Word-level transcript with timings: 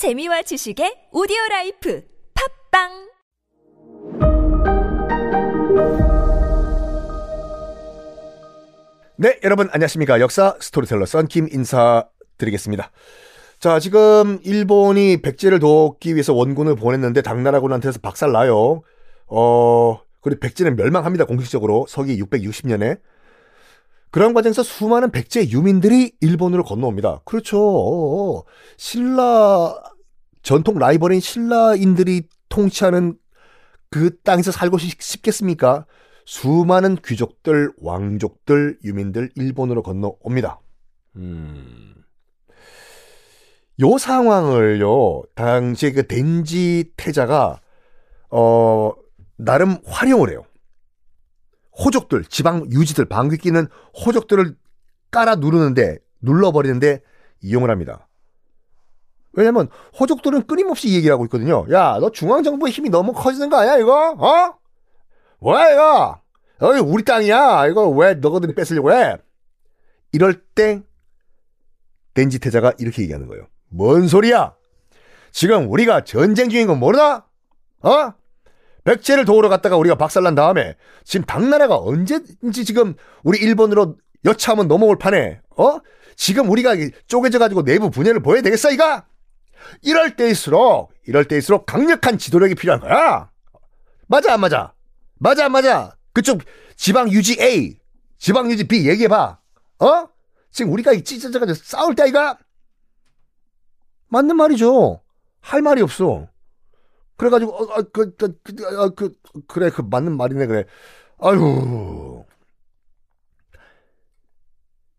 재미와 0.00 0.40
지식의 0.40 1.12
오디오 1.12 1.36
라이프 1.50 2.02
팟빵 2.72 2.88
네, 9.16 9.38
여러분 9.44 9.68
안녕하십니까. 9.70 10.18
역사 10.20 10.56
스토리텔러 10.58 11.04
썬킴 11.04 11.48
인사드리겠습니다. 11.52 12.90
자, 13.58 13.78
지금 13.78 14.38
일본이 14.42 15.20
백제를 15.20 15.58
돕기 15.58 16.14
위해서 16.14 16.32
원군을 16.32 16.76
보냈는데 16.76 17.20
당나라군한테서 17.20 17.98
박살 18.00 18.32
나요. 18.32 18.80
어, 19.26 20.00
그리고 20.22 20.40
백제는 20.40 20.76
멸망합니다. 20.76 21.26
공식적으로 21.26 21.84
서기 21.86 22.18
660년에. 22.22 23.00
그런 24.10 24.32
과정에서 24.34 24.62
수많은 24.62 25.10
백제 25.10 25.50
유민들이 25.50 26.12
일본으로 26.20 26.64
건너옵니다. 26.64 27.20
그렇죠. 27.24 28.44
신라 28.78 29.89
전통 30.42 30.78
라이벌인 30.78 31.20
신라인들이 31.20 32.28
통치하는 32.48 33.18
그 33.90 34.20
땅에서 34.22 34.50
살고 34.52 34.78
싶- 34.78 35.00
싶겠습니까? 35.02 35.86
수많은 36.24 36.96
귀족들, 37.04 37.72
왕족들, 37.78 38.78
유민들 38.84 39.30
일본으로 39.34 39.82
건너옵니다. 39.82 40.60
음. 41.16 41.94
요 43.82 43.98
상황을요, 43.98 45.22
당시에 45.34 45.92
그 45.92 46.06
덴지 46.06 46.92
태자가, 46.96 47.60
어, 48.30 48.92
나름 49.36 49.78
활용을 49.86 50.30
해요. 50.30 50.44
호족들, 51.78 52.24
지방 52.26 52.70
유지들, 52.70 53.06
방귀 53.06 53.38
끼는 53.38 53.66
호족들을 54.04 54.54
깔아 55.10 55.36
누르는데, 55.36 55.98
눌러버리는데 56.20 57.00
이용을 57.40 57.70
합니다. 57.70 58.06
왜냐면, 59.32 59.68
호족들은 59.98 60.46
끊임없이 60.46 60.88
이 60.88 60.96
얘기를 60.96 61.12
하고 61.12 61.24
있거든요. 61.26 61.66
야, 61.72 61.98
너 62.00 62.10
중앙정부의 62.10 62.72
힘이 62.72 62.90
너무 62.90 63.12
커지는 63.12 63.48
거 63.48 63.58
아니야, 63.58 63.78
이거? 63.78 64.10
어? 64.18 64.54
뭐야, 65.38 65.72
이거? 65.72 66.20
여기 66.62 66.80
우리 66.80 67.04
땅이야. 67.04 67.68
이거 67.68 67.88
왜 67.88 68.14
너희들이 68.14 68.54
뺏으려고 68.54 68.92
해? 68.92 69.16
이럴 70.12 70.42
때, 70.54 70.82
덴지 72.14 72.38
태자가 72.40 72.72
이렇게 72.78 73.02
얘기하는 73.02 73.28
거예요. 73.28 73.46
뭔 73.68 74.08
소리야? 74.08 74.54
지금 75.32 75.70
우리가 75.70 76.04
전쟁 76.04 76.48
중인 76.48 76.66
건 76.66 76.80
모르나? 76.80 77.24
어? 77.82 78.12
백제를 78.84 79.24
도우러 79.24 79.48
갔다가 79.48 79.76
우리가 79.76 79.94
박살난 79.94 80.34
다음에 80.34 80.74
지금 81.04 81.24
당나라가 81.26 81.76
언제든지 81.76 82.64
지금 82.64 82.94
우리 83.22 83.38
일본으로 83.38 83.96
여차하면 84.24 84.68
넘어올 84.68 84.98
판에 84.98 85.40
어? 85.56 85.78
지금 86.16 86.50
우리가 86.50 86.74
쪼개져 87.06 87.38
가지고 87.38 87.62
내부 87.62 87.90
분열을 87.90 88.20
보여야 88.20 88.42
되겠어 88.42 88.70
이가? 88.72 89.06
이럴 89.82 90.16
때일수록 90.16 90.92
이럴 91.06 91.24
때일수록 91.26 91.66
강력한 91.66 92.18
지도력이 92.18 92.54
필요한 92.54 92.80
거야. 92.80 93.30
맞아 94.06 94.32
안 94.34 94.40
맞아? 94.40 94.74
맞아 95.18 95.44
안 95.46 95.52
맞아? 95.52 95.96
그쪽 96.12 96.42
지방 96.76 97.10
유지 97.10 97.36
A, 97.40 97.78
지방 98.18 98.50
유지 98.50 98.64
B 98.64 98.88
얘기해 98.88 99.08
봐. 99.08 99.38
어? 99.78 100.08
지금 100.50 100.72
우리가 100.72 100.92
찢어져 101.02 101.38
가지고 101.38 101.54
싸울 101.62 101.94
때 101.94 102.04
아이가? 102.04 102.38
맞는 104.08 104.36
말이죠. 104.36 105.00
할 105.40 105.62
말이 105.62 105.80
없어. 105.82 106.28
그래가지고 107.16 107.52
어, 107.52 107.62
어, 107.78 107.82
그, 107.92 108.14
그, 108.16 108.38
그, 108.42 108.76
어, 108.78 108.90
그, 108.90 109.12
그래 109.46 109.70
그 109.70 109.82
맞는 109.82 110.16
말이네 110.16 110.46
그래. 110.46 110.64
아유. 111.18 112.24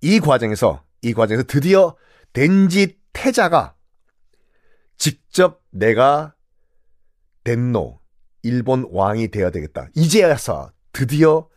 이 0.02 0.20
과정에서 0.20 0.84
이 1.02 1.14
과정에서 1.14 1.44
드디어 1.48 1.96
덴지 2.34 2.98
태자가 3.14 3.76
직접 5.06 5.64
내가 5.72 6.36
덴노 7.44 8.00
일본 8.44 8.88
왕이 8.92 9.30
되어야 9.30 9.50
되겠다. 9.50 9.88
이제야서 9.96 10.74
드디어 10.94 11.50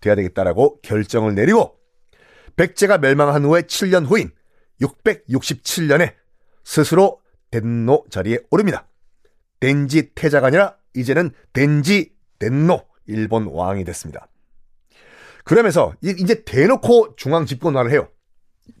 돼야 0.00 0.14
되겠다라고 0.14 0.80
결정을 0.82 1.34
내리고 1.34 1.80
백제가 2.54 2.98
멸망한 2.98 3.44
후에 3.44 3.62
7년 3.62 4.06
후인 4.06 4.30
667년에 4.80 6.14
스스로 6.62 7.20
덴노 7.50 8.04
자리에 8.08 8.38
오릅니다. 8.52 8.86
덴지 9.58 10.12
태자가 10.14 10.46
아니라 10.46 10.76
이제는 10.94 11.32
덴지 11.54 12.14
덴노 12.38 12.86
일본 13.06 13.48
왕이 13.50 13.82
됐습니다. 13.82 14.28
그러면서 15.42 15.92
이- 16.02 16.14
이제 16.20 16.44
대놓고 16.44 17.16
중앙 17.16 17.46
집권화를 17.46 17.90
해요. 17.90 18.08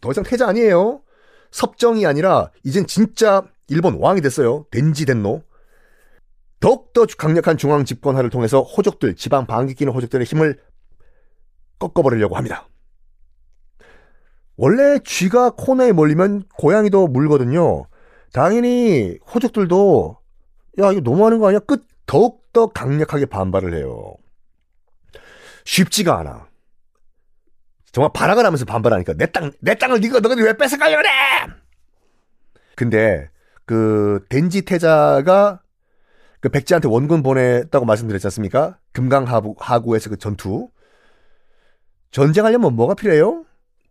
더 0.00 0.12
이상 0.12 0.22
태자 0.22 0.46
아니에요. 0.46 1.02
섭정이 1.50 2.06
아니라 2.06 2.52
이젠 2.62 2.86
진짜 2.86 3.42
일본 3.68 3.96
왕이 3.98 4.20
됐어요. 4.20 4.66
덴지 4.70 5.06
덴노. 5.06 5.42
더욱더 6.60 7.06
강력한 7.18 7.56
중앙 7.56 7.84
집권화를 7.84 8.30
통해서 8.30 8.62
호족들, 8.62 9.16
지방 9.16 9.46
방귀 9.46 9.74
끼는 9.74 9.92
호족들의 9.92 10.24
힘을 10.24 10.60
꺾어버리려고 11.78 12.36
합니다. 12.36 12.68
원래 14.56 14.98
쥐가 15.00 15.50
코너에 15.56 15.92
몰리면 15.92 16.44
고양이도 16.56 17.08
물거든요. 17.08 17.86
당연히 18.32 19.18
호족들도 19.34 20.18
야 20.80 20.92
이거 20.92 21.00
너무하는 21.00 21.38
거 21.38 21.48
아니야? 21.48 21.58
끝 21.60 21.86
더욱더 22.06 22.68
강력하게 22.68 23.26
반발을 23.26 23.74
해요. 23.74 24.14
쉽지가 25.64 26.18
않아. 26.18 26.48
정말 27.90 28.10
발악을 28.14 28.44
하면서 28.44 28.64
반발하니까 28.64 29.14
내 29.14 29.26
땅, 29.26 29.52
내 29.60 29.74
땅을 29.74 30.00
네가 30.00 30.20
너희들이 30.20 30.46
왜 30.46 30.56
뺏어가려고 30.56 31.02
그래? 31.02 31.10
근데 32.74 33.28
그 33.72 34.22
덴지 34.28 34.62
태자가 34.62 35.62
그 36.40 36.50
백제한테 36.50 36.88
원군 36.88 37.22
보냈다고 37.22 37.86
말씀드렸지 37.86 38.26
않습니까? 38.26 38.76
금강하구 38.92 39.54
하구에서 39.58 40.10
그 40.10 40.18
전투. 40.18 40.68
전쟁하려면 42.10 42.76
뭐가 42.76 42.92
필요해요? 42.94 43.46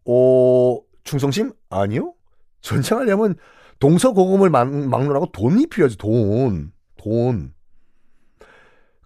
오, 0.05 0.83
충성심? 1.03 1.53
아니요. 1.71 2.13
전쟁하려면 2.61 3.35
동서고금을 3.79 4.51
막, 4.51 4.69
막론하고 4.71 5.31
돈이 5.31 5.65
필요하죠. 5.65 5.97
돈. 5.97 6.71
돈. 6.97 7.53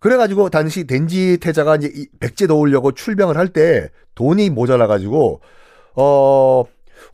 그래가지고 0.02 0.50
당시 0.50 0.86
덴지 0.86 1.38
태자가 1.38 1.78
이제 1.78 1.90
이 1.96 2.08
백제 2.20 2.48
도우려고 2.48 2.92
출병을 2.92 3.38
할 3.38 3.48
때 3.48 3.90
돈이 4.16 4.50
모자라가지고 4.50 5.40
어 5.96 6.64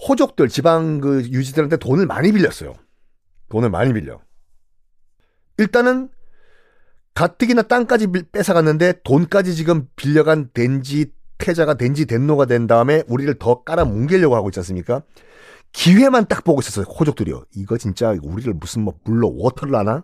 호족들 0.10 0.50
지방 0.50 1.00
그 1.00 1.22
유지들한테 1.22 1.78
돈을 1.78 2.08
많이 2.08 2.32
빌렸어요. 2.32 2.74
돈을 3.52 3.70
많이 3.70 3.94
빌려. 3.94 4.20
일단은 5.58 6.10
가뜩이나 7.14 7.64
땅까지 7.64 8.08
빌- 8.08 8.24
뺏어갔는데 8.32 9.02
돈까지 9.04 9.54
지금 9.54 9.88
빌려간 9.96 10.50
덴지 10.54 11.12
태자가 11.38 11.74
덴지 11.76 12.06
덴노가 12.06 12.46
된 12.46 12.66
다음에 12.68 13.04
우리를 13.08 13.34
더 13.38 13.64
깔아 13.64 13.86
뭉개려고 13.86 14.36
하고 14.36 14.50
있지 14.50 14.60
않습니까? 14.60 15.04
기회만 15.74 16.28
딱 16.28 16.44
보고 16.44 16.62
있었어요. 16.62 16.86
호족들이요. 16.86 17.44
이거 17.56 17.78
진짜 17.78 18.16
우리를 18.22 18.54
무슨 18.54 18.84
뭐 18.84 18.94
물로 19.04 19.34
워터를 19.38 19.76
하나? 19.76 20.04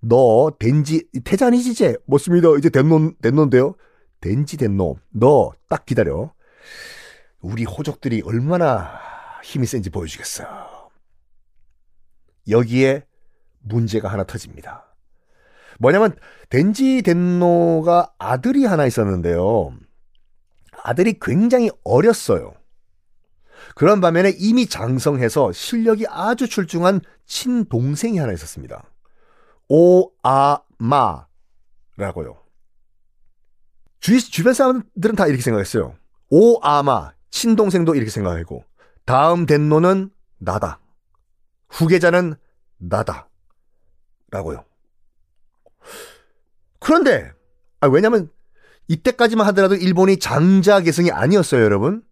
너 0.00 0.52
덴지 0.58 1.08
태자 1.24 1.46
아니지 1.46 1.70
이제? 1.70 1.96
맞습니다. 2.06 2.48
이제 2.58 2.68
덴노 2.68 3.12
덴노인데요. 3.22 3.74
덴지 4.20 4.56
덴노. 4.58 4.96
너 5.10 5.52
딱 5.68 5.86
기다려. 5.86 6.32
우리 7.40 7.64
호족들이 7.64 8.22
얼마나 8.24 8.90
힘이 9.44 9.66
센지 9.66 9.90
보여주겠어. 9.90 10.44
여기에 12.48 13.04
문제가 13.60 14.08
하나 14.08 14.24
터집니다. 14.24 14.84
뭐냐면 15.78 16.16
덴지 16.48 17.02
덴노가 17.02 18.14
아들이 18.18 18.64
하나 18.64 18.86
있었는데요. 18.86 19.72
아들이 20.82 21.18
굉장히 21.20 21.70
어렸어요. 21.84 22.54
그런 23.74 24.00
반면에 24.00 24.32
이미 24.38 24.66
장성해서 24.66 25.52
실력이 25.52 26.06
아주 26.08 26.48
출중한 26.48 27.00
친동생이 27.26 28.18
하나 28.18 28.32
있었습니다. 28.32 28.84
오아마라고요. 29.68 31.26
주, 34.00 34.30
주변 34.30 34.54
사람들은 34.54 35.16
다 35.16 35.26
이렇게 35.26 35.42
생각했어요. 35.42 35.96
오아마, 36.30 37.12
친동생도 37.30 37.94
이렇게 37.94 38.10
생각하고, 38.10 38.64
다음 39.04 39.46
덴노는 39.46 40.10
나다. 40.38 40.78
후계자는 41.68 42.34
나다. 42.78 43.28
라고요. 44.30 44.64
그런데, 46.78 47.32
아, 47.80 47.88
왜냐면, 47.88 48.30
이때까지만 48.88 49.46
하더라도 49.48 49.74
일본이 49.74 50.18
장자계승이 50.18 51.10
아니었어요, 51.10 51.62
여러분. 51.62 52.02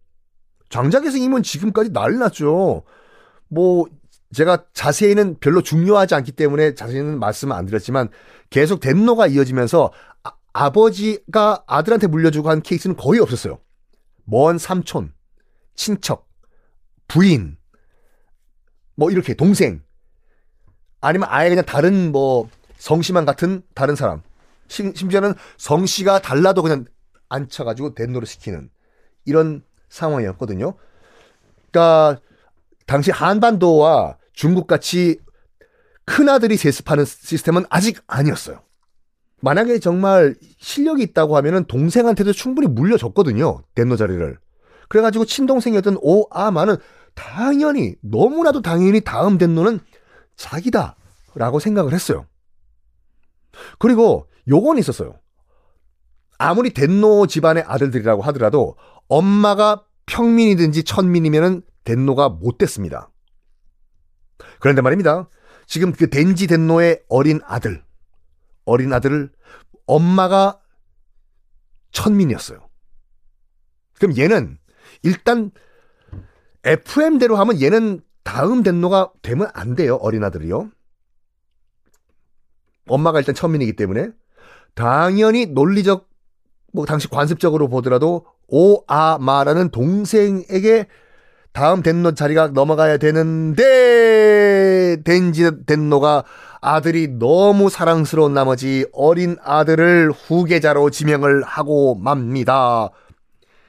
장자계승이면 0.69 1.43
지금까지 1.43 1.91
난리 1.91 2.17
났죠. 2.17 2.83
뭐, 3.47 3.85
제가 4.33 4.65
자세히는 4.73 5.37
별로 5.39 5.61
중요하지 5.61 6.15
않기 6.15 6.33
때문에 6.33 6.75
자세히는 6.75 7.19
말씀을 7.19 7.55
안 7.55 7.65
드렸지만, 7.65 8.09
계속 8.49 8.79
덴노가 8.79 9.27
이어지면서 9.27 9.91
아, 10.57 10.69
버지가 10.69 11.65
아들한테 11.67 12.07
물려주고 12.07 12.49
한 12.49 12.61
케이스는 12.61 12.95
거의 12.95 13.19
없었어요. 13.19 13.59
먼 14.23 14.57
삼촌, 14.57 15.13
친척, 15.75 16.29
부인, 17.09 17.57
뭐 18.95 19.11
이렇게 19.11 19.33
동생. 19.33 19.81
아니면 21.01 21.27
아예 21.31 21.49
그냥 21.49 21.65
다른 21.65 22.11
뭐 22.11 22.49
성씨만 22.77 23.25
같은 23.25 23.61
다른 23.73 23.95
사람. 23.95 24.21
심, 24.67 24.93
심지어는 24.93 25.33
성씨가 25.57 26.21
달라도 26.21 26.61
그냥 26.61 26.85
앉혀가지고 27.29 27.93
덴노를 27.93 28.27
시키는 28.27 28.69
이런 29.25 29.63
상황이었거든요. 29.89 30.73
그러니까 31.71 32.21
당시 32.85 33.11
한반도와 33.11 34.17
중국같이 34.33 35.19
큰아들이 36.05 36.57
세습하는 36.57 37.05
시스템은 37.05 37.65
아직 37.69 38.01
아니었어요. 38.07 38.61
만약에 39.41 39.79
정말 39.79 40.35
실력이 40.59 41.03
있다고 41.03 41.35
하면은 41.37 41.65
동생한테도 41.65 42.33
충분히 42.33 42.67
물려줬거든요. 42.67 43.61
덴노 43.75 43.95
자리를. 43.95 44.37
그래가지고 44.87 45.25
친동생이었던 45.25 45.97
오아마는 46.01 46.77
당연히 47.15 47.95
너무나도 48.01 48.61
당연히 48.61 49.01
다음 49.01 49.37
덴노는 49.37 49.79
자기다라고 50.35 51.59
생각을 51.59 51.93
했어요. 51.93 52.27
그리고 53.79 54.29
요건 54.47 54.77
있었어요. 54.77 55.19
아무리 56.37 56.73
덴노 56.73 57.27
집안의 57.27 57.63
아들들이라고 57.65 58.21
하더라도 58.23 58.75
엄마가 59.07 59.85
평민이든지 60.05 60.83
천민이면은 60.83 61.61
덴노가 61.85 62.29
못 62.29 62.57
됐습니다. 62.57 63.09
그런데 64.59 64.81
말입니다. 64.81 65.29
지금 65.65 65.93
그 65.93 66.09
덴지 66.09 66.47
덴노의 66.47 67.03
어린 67.07 67.39
아들, 67.45 67.83
어린 68.65 68.93
아들을 68.93 69.31
엄마가 69.87 70.59
천민이었어요. 71.91 72.67
그럼 73.97 74.17
얘는 74.17 74.57
일단 75.03 75.51
FM대로 76.65 77.35
하면 77.37 77.61
얘는 77.61 78.01
다음 78.23 78.63
덴노가 78.63 79.11
되면 79.21 79.49
안 79.53 79.75
돼요. 79.75 79.95
어린 80.01 80.23
아들이요. 80.23 80.69
엄마가 82.87 83.19
일단 83.19 83.35
천민이기 83.35 83.75
때문에 83.75 84.09
당연히 84.73 85.45
논리적 85.45 86.09
뭐 86.73 86.85
당시 86.85 87.07
관습적으로 87.07 87.67
보더라도 87.67 88.25
오 88.47 88.83
아 88.87 89.17
마라는 89.19 89.69
동생에게 89.69 90.87
다음 91.51 91.81
덴노 91.81 92.15
자리가 92.15 92.49
넘어가야 92.49 92.97
되는데 92.97 94.97
덴지 95.03 95.65
덴노가 95.65 96.23
아들이 96.61 97.07
너무 97.07 97.69
사랑스러운 97.69 98.33
나머지 98.33 98.85
어린 98.91 99.37
아들을 99.41 100.11
후계자로 100.11 100.89
지명을 100.89 101.43
하고 101.43 101.95
맙니다. 101.95 102.89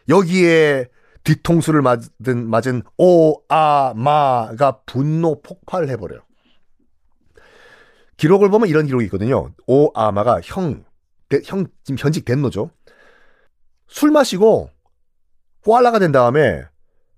여기에 0.08 0.88
뒤통수를 1.26 1.82
맞은 1.82 2.48
맞은 2.48 2.82
오아마가 2.96 4.80
분노 4.86 5.42
폭발해 5.42 5.96
버려요. 5.96 6.20
기록을 8.16 8.48
보면 8.48 8.68
이런 8.68 8.86
기록이 8.86 9.04
있거든요. 9.06 9.50
오아마가 9.66 10.40
형, 10.44 10.84
형 11.44 11.66
지금 11.82 11.98
현직 11.98 12.24
덴노죠. 12.24 12.70
술 13.88 14.12
마시고 14.12 14.70
꽈라가 15.64 15.98
된 15.98 16.12
다음에 16.12 16.64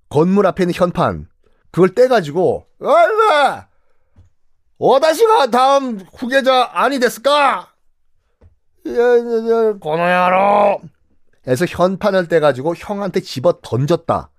건물 0.09 0.47
앞에 0.47 0.65
있는 0.65 0.75
현판 0.75 1.29
그걸 1.71 1.95
떼가지고 1.95 2.67
얼마 2.81 3.69
어다시가 4.79 5.51
다음 5.51 6.01
후계자 6.15 6.71
아니 6.73 6.99
됐을까? 6.99 7.75
고노야로 9.81 10.81
해서 11.49 11.65
현판을 11.67 12.29
떼가지고 12.29 12.75
형한테 12.77 13.21
집어 13.21 13.59
던졌다. 13.63 14.31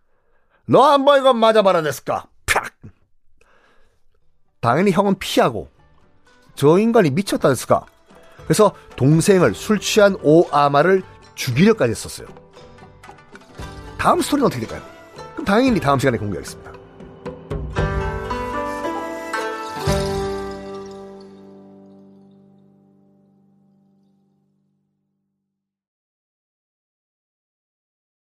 너 0.66 0.84
한번 0.84 1.20
이거 1.20 1.34
맞아봐라 1.34 1.82
됐을까? 1.82 2.28
팍! 2.46 2.74
당연히 4.62 4.92
형은 4.92 5.18
피하고 5.18 5.70
저 6.56 6.78
인간이 6.78 7.10
미쳤다 7.10 7.50
됐을까? 7.50 7.86
그래서 8.44 8.74
동생을 8.96 9.54
술 9.54 9.80
취한 9.80 10.16
오아마를 10.22 11.04
죽이려까지 11.36 11.92
했었어요. 11.92 12.28
다음 13.98 14.22
스토리는 14.22 14.46
어떻게 14.46 14.66
될까요? 14.66 14.88
그럼 15.34 15.46
당연히 15.46 15.80
다음 15.80 16.00
시간에 16.00 16.18
공개하겠습니다. 16.18 16.79